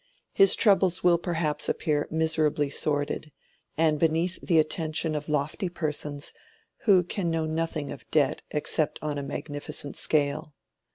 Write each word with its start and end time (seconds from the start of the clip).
His 0.33 0.55
troubles 0.55 1.03
will 1.03 1.19
perhaps 1.19 1.69
appear 1.69 2.07
miserably 2.09 2.71
sordid, 2.71 3.31
and 3.77 3.99
beneath 3.99 4.41
the 4.41 4.57
attention 4.57 5.13
of 5.13 5.29
lofty 5.29 5.69
persons 5.69 6.33
who 6.85 7.03
can 7.03 7.29
know 7.29 7.45
nothing 7.45 7.91
of 7.91 8.09
debt 8.09 8.41
except 8.49 8.97
on 9.03 9.19
a 9.19 9.21
magnificent 9.23 9.95
scale. 9.95 10.55